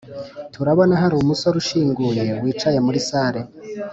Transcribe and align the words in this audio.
turabonahari 0.53 1.13
umusore 1.17 1.55
ushinguye 1.63 2.23
wicaye 2.41 2.79
muri 2.85 2.99
salle 3.07 3.41